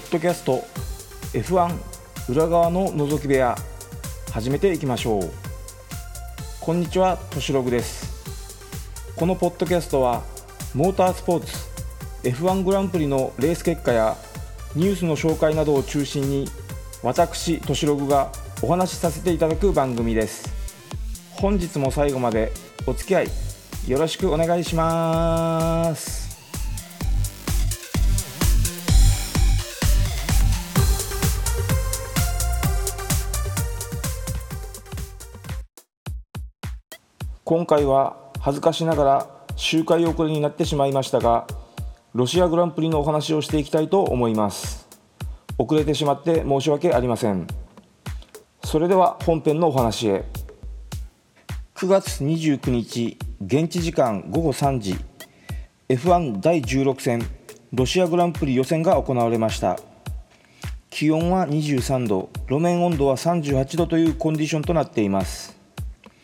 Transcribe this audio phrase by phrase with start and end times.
[0.00, 0.64] ポッドキャスト
[1.34, 1.76] F1
[2.30, 3.54] 裏側の覗き部屋
[4.32, 5.30] 始めていきましょう。
[6.58, 8.10] こんにちはとしログです。
[9.14, 10.22] このポッドキャストは
[10.74, 11.54] モータースポーツ
[12.22, 14.16] F1 グランプリのレース結果や
[14.74, 16.48] ニュースの紹介などを中心に
[17.02, 18.32] 私としログが
[18.62, 20.48] お話しさせていただく番組です。
[21.32, 22.52] 本日も最後まで
[22.86, 23.28] お付き合い
[23.86, 26.19] よろしくお願いします。
[37.50, 41.48] 今回は恥ずかしながら周回遅れになってしまいましたが
[42.14, 44.86] ロシアグランプリのお話をしていきたいと思います。
[45.58, 47.48] 遅れてしまって申し訳ありません。
[48.62, 50.24] それでは本編のお話へ。
[51.74, 54.94] 9月29日現地時間午後3時
[55.88, 57.26] F1 第16戦
[57.72, 59.76] ロシアグランプリ予選が行われました。
[60.88, 65.58] 気温は23度路面温度は38度というコンディションとなっています。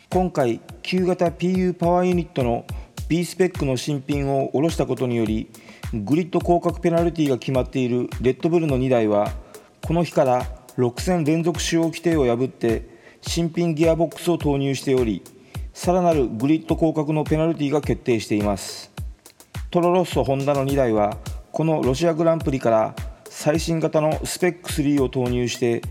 [0.09, 2.65] 今回旧型 PU パワーユニットの
[3.09, 5.51] B スペックの新品を下ろしたことにより
[5.93, 9.33] グリッド降格ペナルティが決まっているレッドブルの2台は
[9.85, 10.45] この日から
[10.77, 12.87] 6戦連続使用規定を破って
[13.19, 15.23] 新品ギアボックスを投入しており
[15.73, 18.89] さらなるグリッド降格のペナルティが決定しています。
[19.69, 21.17] トロロッソホンダの2台は
[21.51, 22.95] このロシアグランプリから
[23.29, 25.81] 最新型のスペック3を投入して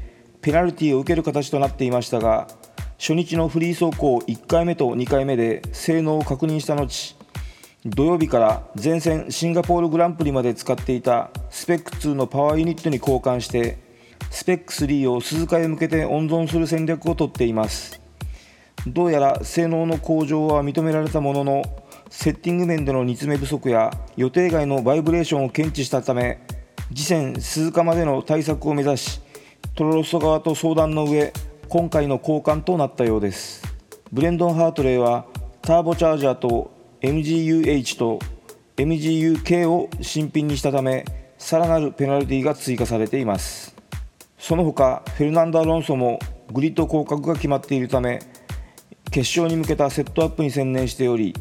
[0.41, 2.49] ペナルティを受ける形となっていましたが
[2.99, 7.17] 初日のフリー走行1回目と2回目で性能を確認した後
[7.85, 13.79] 土曜日から前線シンガポールグランプリまで使っていたスペック2のパワーユニットに交換して
[14.31, 18.01] スペック3を鈴鹿へ向けて温存する戦略をとっています。
[18.87, 21.63] どうやら性能の向上は認められたものの
[22.09, 26.39] セッティング面での煮詰め不足や予定外のバイブレーションを検知したため
[26.95, 29.21] 次戦鈴鹿までの対策を目指し
[29.75, 31.33] トロロッソ側と相談の上
[31.69, 33.63] 今回の交換となったようです。
[34.13, 35.27] ブレンドン・ハートレーは
[35.63, 38.21] ターボチャージャーと MGUH と
[38.77, 41.05] MGUK を新品にしたため
[41.39, 43.75] さらなるペナルティが追加されています。
[44.39, 46.21] その他フェルナンド・アロンソも
[46.53, 48.21] グリッド降格が決まっているため
[49.11, 51.35] 決勝に向けたセットアップに専念しており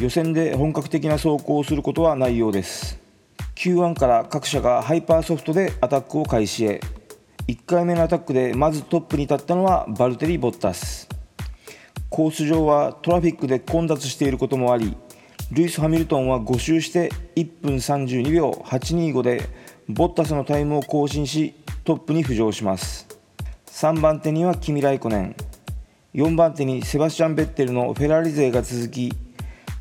[0.00, 2.98] 予選で本格的な走行をすることはないようです。
[3.54, 6.80] Q1 から各社がハイパーソフトでアタックを開始へ。
[7.50, 11.08] 1回目のアタックでまずトップに立ったのはバルテリ・ボッタス。
[12.08, 14.96] コース上はトラフィックで混雑していることもあり
[15.50, 19.42] ルイス・ハミルトンは5周して1分32秒825で
[19.88, 23.08] ボッタスのタイムを更新しトップに浮上します。
[23.66, 25.36] 3番手にはキミ・ライコネン。
[26.14, 29.12] 4番手にセバスチャン・ベッテルのフェラーリ勢が続き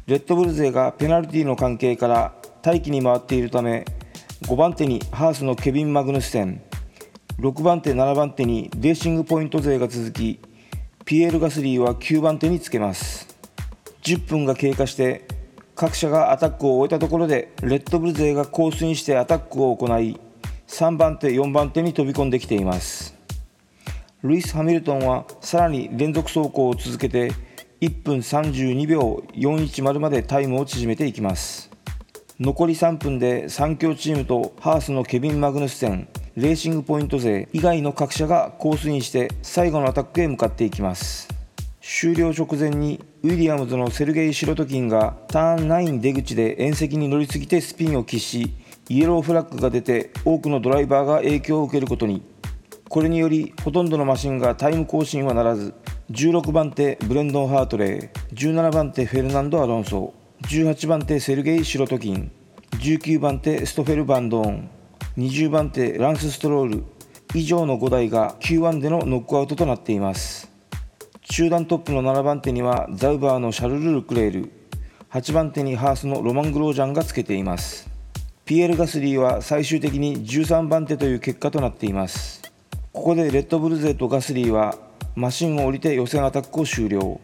[0.07, 2.33] レッドブル勢がペナルティの関係から
[2.65, 3.85] 待機に回っているため
[4.41, 6.63] 5番手にハースのケビン・マグヌスセン。
[7.39, 10.41] 6番手7番手にレーシングポイント勢が続き
[11.05, 13.29] ピエール・ガスリーは9番手につけます。
[14.01, 15.25] 10分が経過して
[15.73, 20.19] 各社がアタックを終えたところでレッドブル勢がコースインしてアタックを行い
[20.67, 23.15] 3番手4番手に飛び込んできています。
[24.21, 27.31] ルイス・ハミルトンはさらに連続走行を続けて
[27.79, 31.68] 1分32秒410までタイムを縮めていきます。
[32.39, 36.07] 残り3分で3強チームとハースのケビン・マグヌスセン
[36.37, 41.27] レーシングポイント勢以外の各社がコースインして最後のアタックへ向かっていきます。
[41.81, 48.53] 終了直前にウィリアムズのセルゲイ・シロトキンがターン9出口で縁石に乗りすぎてスピンを喫し
[48.87, 52.23] イエローフラッグが出て多くのドライバーが影響を受けることに。
[52.87, 55.73] これによりほとんどのマシンがタイム更新はならず
[56.11, 60.13] 16番手ブレンドン・ハートレー17番手フェルナンド・アロンソ。
[60.43, 62.31] 18番手セルゲイ・シロトキン
[62.71, 64.69] 19番手ストフェル・バンドーン
[65.17, 66.83] 20番手ランス・ストロール
[67.35, 70.49] 以上の5台が Q1 でのノックアウトとなっています。
[71.23, 74.51] 集団トップの7番手にはザウバーのシャルル・ルクレール
[75.11, 77.89] 8番手にハースのロマン・グロージャンがつけています。
[78.45, 82.41] ピエール・ガスリーは最終的に13番手という結果となっています。
[82.93, 84.75] ここでレッドブル勢とガスリーは
[85.15, 87.19] マシンを降りて予選アタックを終了。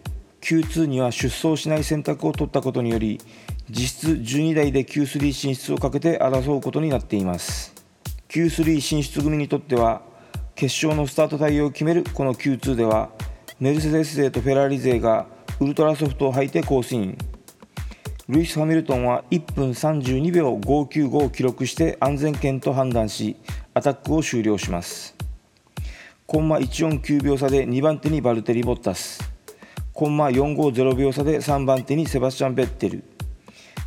[0.45, 3.19] Q2 には出走しない選択を取ったことにより
[3.67, 7.73] 実質12台で Q3 進出をかけて争うことになっています。
[8.29, 10.03] Q3 進出組にとっては
[10.53, 13.09] 決勝のスタート対応を決めるこの Q2 では
[13.59, 15.25] メルセデス勢とフェラーリ勢が
[15.59, 17.17] ウルトラソフトを履いてコースイン
[18.29, 23.35] ルイス・ハミルトンは1分32秒595を記録して安全圏と判断し
[23.73, 25.15] アタックを終了します。
[26.27, 29.34] コンマ149秒差で2番手にバルテリ・ボッタス。
[29.95, 33.05] コンマ450秒差で3番手にセバスチャン・ベッテル。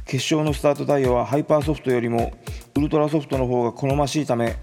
[0.07, 2.33] 決勝のスタートタイヤはハイパーソフトよりも
[2.77, 4.57] ウルトラソフトの方が好ましいため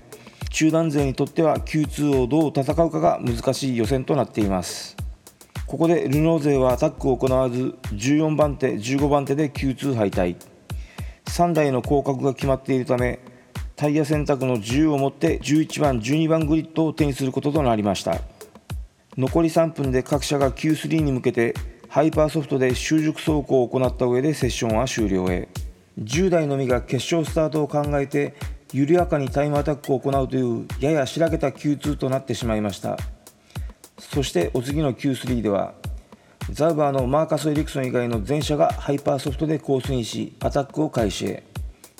[0.49, 4.97] 中団勢にとっては Q2 をどう戦うかが難しい予選となっています。
[5.67, 10.37] ここでルノー勢はアタックを行わず14番手15番手で Q2 敗退。
[11.25, 13.19] 3台の降格が決まっているため
[13.75, 18.19] タイヤ選択の自由を持って11番12番グリッドを手にすることとなりました。
[19.17, 21.53] 残り3分で各社が Q3 に向けて
[21.87, 25.47] ハイパーソフトで習熟走行を行った上でセッションは終了へ。
[26.01, 28.35] 10台のみが決勝スタートを考えて
[28.73, 32.97] 緩やかにタイムアタックを行うというややしらけた Q2 となってしまいました。
[33.97, 35.73] そしてお次の Q3 では
[36.51, 41.43] ザウバーのマーカス・エリクソン以外の全車がハイパーソフトでコースインしアタックを開始へ。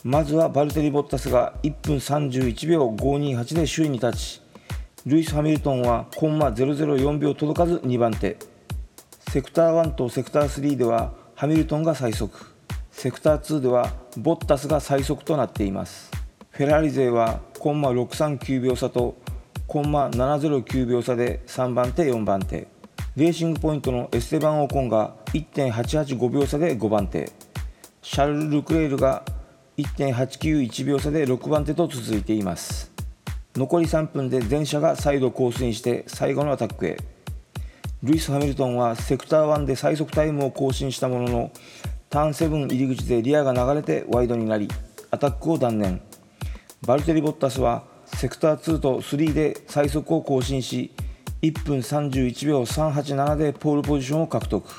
[0.03, 4.44] まずはバルテリ・ボッタスが1分31秒528で首位に立ち
[5.05, 8.37] ルイス・ハミルトンはコンマ004秒届かず2番手。
[9.29, 12.35] セクター1とセクター3ではハミルトンが最速。
[12.89, 16.09] セクター2ではボッタスが最速となっています。
[16.49, 19.15] フェラーリ勢はコンマ639秒差と
[19.67, 22.67] コンマ709秒差で3番手4番手。
[23.15, 27.31] レーシングポイントのエステバン・オコンが1.885秒差で5番手。
[28.01, 29.23] シャルル・ルクレールが
[29.77, 32.94] 1.891秒差で6番手と続いています。
[33.55, 36.97] 残り3分で全車が再度コースインして最後のアタックへ。
[38.03, 41.51] ルイス・ハミルトンはセクター1で最速タイムを更新したものの
[42.09, 44.67] ターン7入り口でリアが流れてワイドになり
[45.09, 46.01] アタックを断念。
[46.85, 50.91] バルテリ・ボッタスはセクター2と3で最速を更新し
[51.41, 54.69] 1分31秒387でポールポジションを獲得。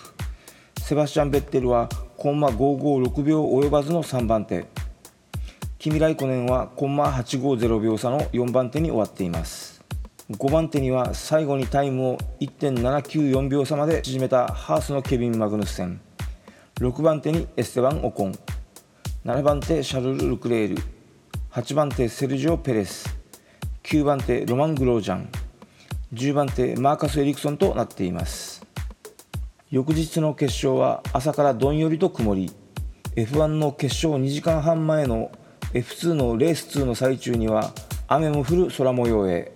[0.82, 1.88] セバスチャン・ベッテルは
[2.18, 4.66] コンマ556秒及ばずの3番手。
[5.86, 9.84] キミ・ライコネンはコンマ850秒差の4番手に終わっています。
[10.32, 16.00] 5番手には最後にタイムを1.794秒差まで縮めたハースのケビン・マグヌッセン。
[16.80, 18.34] 6番手にエステバン・オコン。
[19.24, 20.82] 7番手シャルル・ルクレール。
[21.52, 23.16] 8番手セルジオ・ペレス。
[23.84, 25.28] 9番手ロマン・グロージャン。
[26.14, 28.66] 10番手マーカス・エリクソンとなっています。
[29.70, 32.50] 翌日の決勝は朝からどんよりと曇り。
[33.14, 35.30] F1 の決勝2時間半前の
[35.72, 37.72] F2 のレース2の最中には
[38.08, 39.52] 雨も降る空模様へ。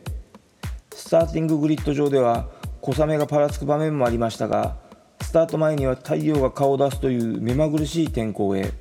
[0.93, 2.49] スターティンググリッド上では
[2.81, 4.77] 小雨がぱらつく場面もありましたが
[5.23, 8.73] スタート前には太陽が顔を出すという目まぐるしい天候へ。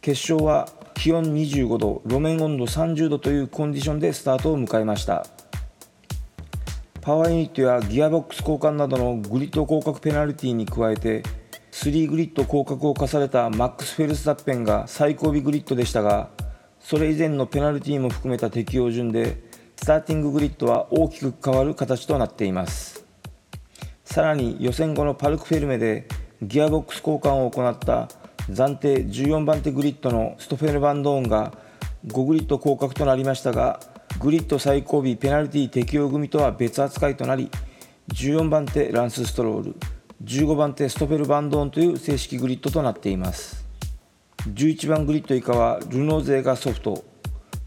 [0.00, 5.26] 決勝は気温25度路面温度30度というコンディションでスタートを迎えました。
[7.00, 11.22] パワーユニットやギアボックス交換などのグリッド降格ペナルティに加えて
[11.74, 16.30] 3グリッド降格を課されたマックス・フェルスタッペンが最後尾グリッドでしたが
[16.78, 19.42] それ以前のペナルティも含めた適用順で
[19.76, 23.04] スターティンググリッドは大きく変わる形となっています。
[24.04, 26.06] さらに予選後のパルクフェルメで
[26.40, 28.08] ギアボックス交換を行った
[28.48, 31.52] 暫定14番手グリッドのストフェルバンドーンが
[32.06, 33.80] 5グリッド降格となりましたが
[34.20, 37.50] グリッド最後尾ペナルティ適用組とは別扱いとなり
[38.12, 39.76] 14番手ランス・ストロール。
[40.24, 43.66] 15番手ストフェルバンドーンという正式グリッドとなっています。
[44.48, 47.04] 11番グリッド以下はルノー勢がソフト。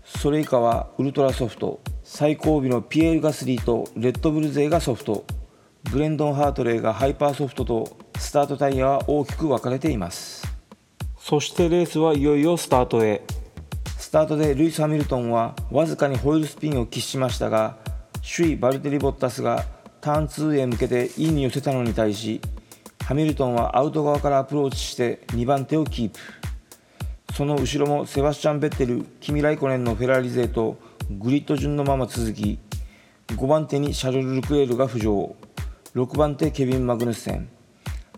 [0.03, 1.79] それ以下はウルトラソフト。
[2.03, 5.23] 最後尾のピエール・ガスリーとレッドブル勢がソフト。
[5.91, 10.47] ブレンドン・ハートレーがハイパーソフトとスタートタイヤは大きく分かれています。
[11.19, 13.21] そしてレースはいよいよスタートへ。
[13.99, 17.77] スタートでルイス・ハミルトンはわずかにホイールスピンを喫しましたが
[18.35, 19.63] 首位バルテリ・ボッタスが
[20.01, 22.41] ターン2へ向けてインに寄せたのに対し
[23.07, 26.19] ハミルトンはアウト側からアプローチして2番手をキープ。
[27.33, 30.77] その後ろもセバスチャン・ベッテルキミ・ライコネンのフェラーリ勢と
[31.09, 32.59] グリッド順のまま続き
[33.27, 35.35] 5番手にシャルル・ルクエールが浮上。
[35.95, 37.47] 6番手ケビン・マグヌッセン。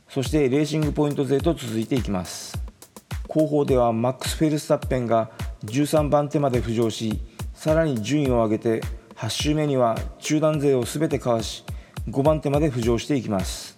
[0.09, 2.59] そしてレーシングポイント勢と続いていきます。
[3.27, 5.29] 後方ではマックス・フェルスタッペンが
[5.65, 7.21] 13番手まで浮上し
[7.53, 8.81] さらに順位を上げて
[9.19, 11.65] 8周目には中団勢を全てかわし
[12.09, 13.77] 5番手まで浮上していきます。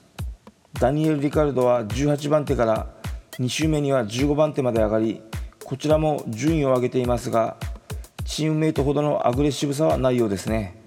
[0.79, 2.93] ダニエル・リカルドは18番手から
[3.39, 5.23] 2周目には15番手まで上がり
[5.65, 7.57] こちらも順位を上げていますが
[8.23, 10.77] チームメイトほどのアグレッシブさはないようですね。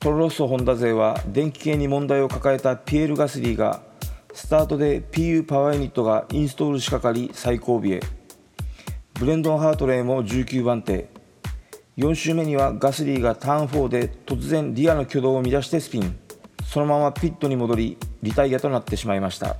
[0.00, 3.80] トロロッソホンダ勢は電気系に問題を抱えたピエール・ガスリーが
[4.34, 8.00] スタートで PU パワーユニットがインストールしかかり最後尾へ。
[9.14, 11.13] ブレンドン・ハートレーも19番手。
[11.96, 16.18] 4周目にはガスリーがターン4で突然リアの挙動を乱してスピン。
[16.66, 19.56] そのままピットに戻りリタイアとなってしまいました。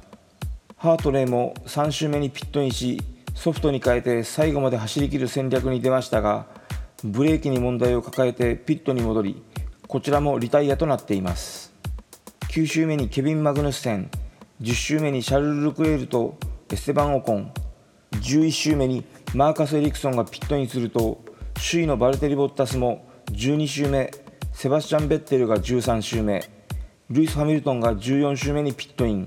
[0.77, 3.01] ハートレーも3周目にピットインし
[3.37, 6.47] ソフトに変えて最後まで走りきる戦略に出ましたが
[7.05, 9.43] ブレーキに問題を抱えてピットに戻り
[9.87, 11.73] こちらもリタイアとなっています。
[12.49, 14.11] 9周目にケビン・マグヌッセン
[14.61, 16.37] 10周目にシャルル・ルクエールと
[16.73, 17.53] エステバン・オコン
[18.11, 21.24] 11周目にマーカス・エリクソンがピットインすると
[21.67, 24.11] 首位のバルテリ・ボッタスも12周目
[24.53, 26.45] セバスチャン・ベッテルが13周目
[27.09, 29.27] ルイス・ハミルトンが14周目にピットイン。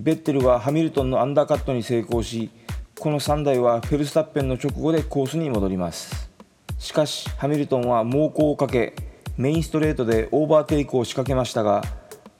[0.00, 2.52] ベッテルはハミルトンのアンダーカットに成功し
[3.00, 6.30] この3台はフェルスタッペンの直後でコースに戻ります。
[6.78, 8.94] しかしハミルトンは猛攻をかけ
[9.36, 11.82] メインストレートでオーバーテイクを仕掛けましたが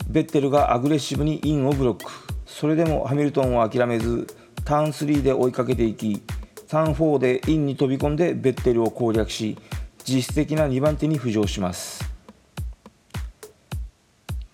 [0.09, 2.13] ベッテルがアグレッシブにインをブロック。
[2.47, 4.29] それでもハミルトンは諦めず
[4.65, 6.23] ターン3で追いかけていき
[6.69, 9.57] ターン4でインに飛び込んでベッテルを攻略し
[10.05, 12.05] 実質的な2番手に浮上します。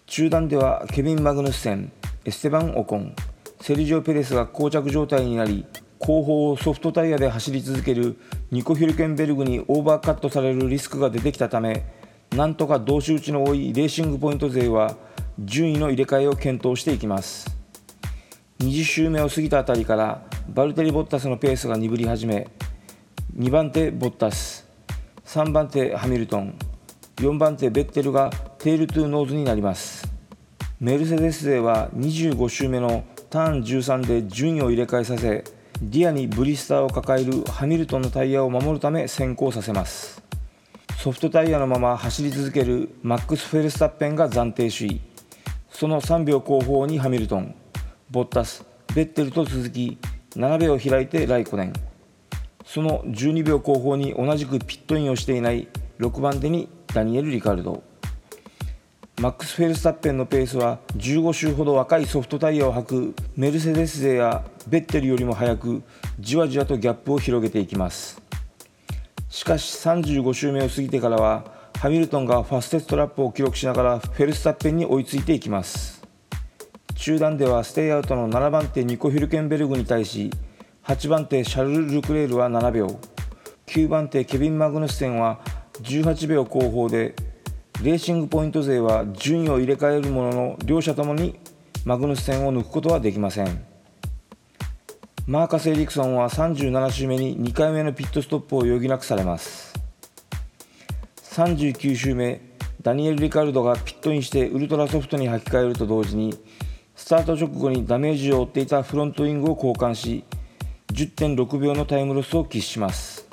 [0.06, 1.92] 中段ではケビン・マグヌッセン
[2.24, 3.14] エステバン・オコン
[3.60, 5.64] セルジオ・ペレスが膠着状態になり
[6.00, 8.18] 後方をソフトタイヤで走り続ける
[8.50, 11.84] ニコ・ヒルケンベルグにオーバーカットされるリスクが出てきたため
[12.34, 14.96] なんとか同士打ちの多いレーシングポイント勢は
[15.38, 17.56] 順位の入れ替えを検討していきます。
[18.60, 22.48] 20周目を過ぎたあたりからバルテリ・ボッタスのペースが鈍り始め
[23.36, 24.66] 2番手ボッタス
[25.24, 26.58] 3番手ハミルトン
[27.18, 30.10] 4番手ベッテルがテールトゥーノーズになります。
[30.80, 35.44] メルセデス勢は25周目のターン13で順位を入れ替えさせ
[35.82, 40.20] リアにブリスターを抱えるハミルトンのタイヤを守るため先行させます。
[40.98, 45.00] ソフトタイヤのまま走り続けるマックス・フェルスタッペンが暫定首位。
[45.70, 47.54] その3秒後方にハミルトン
[48.10, 49.96] ボッタスベッテルと続き
[50.36, 51.72] 7秒開いてライコネン。
[52.64, 55.68] その12秒後方に同じくピットインをしていない
[55.98, 57.82] 6番手にダニエル・リカルド。
[59.20, 65.82] マックス・フェルスタッペンのペースは15周ほど若いソフトタイヤを履くメルセデス勢やベッテルよりも速く
[66.18, 68.22] じわじわとギャップを広げていきます。
[69.28, 71.44] しかし35周目を過ぎてからは
[71.78, 75.99] ハミルトンがファステストラップを記録しながらフェルスタッペンに追いついていきます。
[77.00, 80.30] 中段ではステイアウトの7番手ニコ・ヒルケンベルグに対し
[80.84, 83.00] 8番手シャルル・ルクレールは7秒
[83.68, 85.40] 9番手ケビン・マグヌスセンは
[85.80, 87.14] 18秒後方で
[87.82, 91.40] レーシングポイント勢は順位を入れ替えるものの両者ともに
[91.86, 93.64] マグヌスセンを抜くことはできません。
[95.26, 99.72] マーカス・エリクソンは37周目に2回目のピットストップを余儀なくされます。
[101.22, 102.42] 39周目
[102.82, 106.38] ダニエル・リカルドがピットインしてウルトラソフトに履き替えると同時に
[107.00, 110.22] スタート直後にダメージを負っていたフロントウィングを交換し
[110.92, 113.26] 10.6秒のタイムロスを喫します。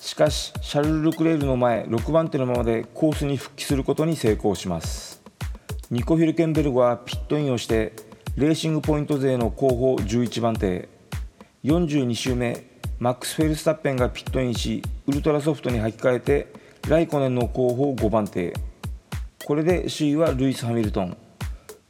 [0.00, 5.22] しかしシャルル・ルクレールの前6番手のままでコースに復帰することに成功します。
[5.92, 7.92] ニコ・ヒルケンベルグはピットインをして
[8.36, 10.88] レーシングポイント勢の後方11番手。
[11.62, 12.66] 42周目
[12.98, 16.52] マックス・フェルスタッペンがピットインしウルトラソフトに履き替えて
[16.88, 18.52] ライコネンの後方5番手。
[19.46, 21.16] これで首位はルイス・ハミルトン。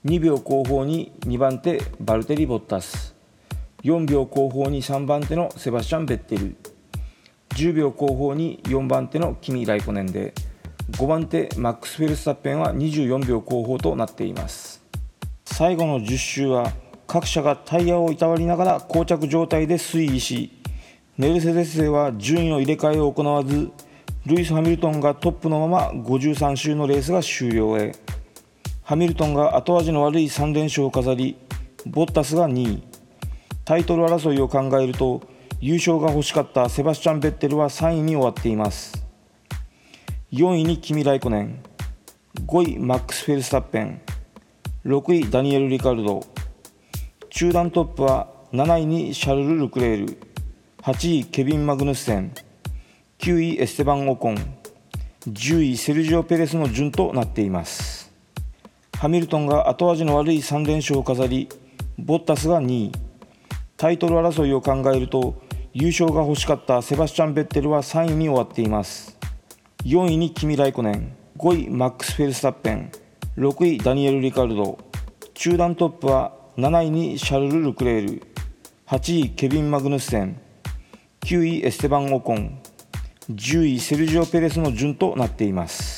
[0.06, 3.16] 2秒後方に2番手バルテリ・ボッタス。
[3.82, 6.54] 4秒後方に3番手のセバスチャン・ベッテル。
[7.56, 10.32] 10秒後方に4番手のキミ・ライコネンで。
[10.92, 14.80] 5番手マックス・フェルスタッペンは24秒後方となっています。
[15.44, 16.72] 最後の10周は
[17.08, 20.52] 各社がタイヤをいたわりながら膠着状態で推移し
[21.16, 23.70] メルセデス勢は順位の入れ替えを行わず
[24.24, 27.92] ルイス・ハミルトンがトップのまま53周のレースが終了へ。
[28.86, 31.36] ハミルトンが後味の悪い3連勝を飾り
[31.86, 32.82] ボッタスが2位。
[33.64, 35.22] タイトル争いを考えると
[35.60, 39.04] 優勝が欲しかったセバスチャン・ベッテルは3位に終わっています。
[40.30, 41.64] 4位にキミ・ライコネン。
[42.46, 44.00] 5位マックス・フェルスタッペン。
[44.84, 46.20] 6位ダニエル・リカルド。
[47.28, 50.16] 中段トップは7位にシャルル・ルクレール。
[50.82, 52.30] 8位ケビン・マグヌッセン。
[53.18, 54.36] 9位エステバン・オコン。
[55.26, 57.95] 10位セルジオ・ペレスの順となっています。
[58.98, 61.50] ハミルトンが後味の悪い3連勝を飾り
[61.98, 62.92] ボッタスが2位。
[63.76, 65.34] タイトル争いを考えると
[65.74, 69.18] 優勝が欲しかったセバスチャン・ベッテルは3位に終わっています。
[69.84, 71.14] 4位にキミ・ライコネン。
[71.36, 72.90] 5位マックス・フェルスタッペン。
[73.36, 74.78] 6位ダニエル・リカルド。
[75.34, 78.22] 中段トップは7位にシャルル・ルクレール。
[78.86, 80.40] 8位ケビン・マグヌッセン。
[81.20, 82.58] 9位エステバン・オコン。
[83.30, 85.95] 10位セルジオ・ペレスの順となっています。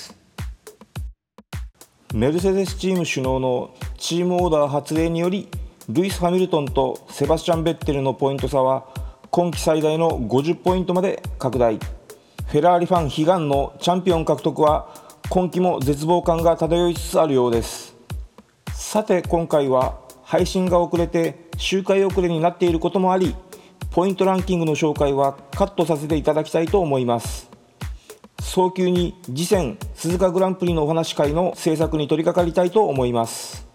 [2.18, 5.48] メルセデスチーム首脳のチームオーダー発令により
[5.88, 8.88] ルイス・ハミルトンとセバスチャン・ベッテルのポイント差は
[9.30, 11.76] 今季最大の50ポイントまで拡大。
[11.76, 14.92] フェラーリファン悲願のチャンピオン獲得は
[15.28, 17.94] 今季も絶望感が漂いつつあるようです。
[18.72, 23.36] さて今回は配信が遅れて周回遅れになっていることもあり
[23.92, 27.48] ポイントランキングの紹介はカットさせていただきたいと思います。
[28.40, 33.66] 早急に次戦鈴鹿グランプリのお話会の制作に取り掛かりたいと思います。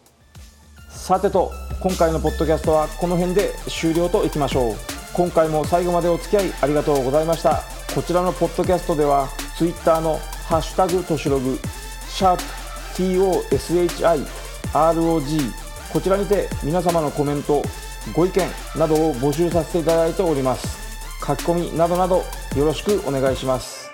[0.88, 1.51] さてと
[1.82, 4.75] 今回のポッドキャストはこの辺で終了といきましょう。
[5.13, 7.62] 今回も最後までお付き合いありがとうございました。
[7.94, 9.27] こちらのポッドキャストでは
[9.58, 11.60] Twitter の「ハッシュタグとしログ」
[12.08, 12.44] シャープ
[14.72, 15.51] TOSHIROG
[15.92, 17.62] こちらにて皆様のコメント
[18.15, 21.06] ご意見などを募集させていただいております。
[21.20, 22.24] 書き込みなどなど
[22.56, 23.92] よろしくお願いします。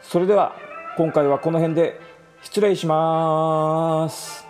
[0.00, 0.67] それでは
[0.98, 2.00] 今回はこの辺で
[2.42, 4.47] 失礼します。